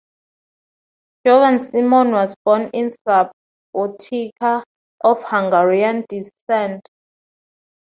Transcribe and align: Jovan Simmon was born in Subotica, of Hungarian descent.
Jovan 1.27 1.61
Simmon 1.61 2.09
was 2.09 2.33
born 2.43 2.71
in 2.73 2.89
Subotica, 3.05 4.63
of 5.01 5.21
Hungarian 5.25 6.05
descent. 6.09 6.87